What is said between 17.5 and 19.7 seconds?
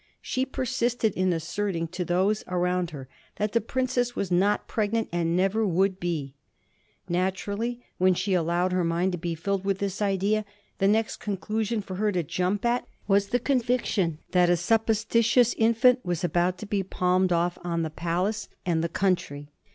on the Palace and the 1737. AN IMPORTANT AFFAIR. 106 country.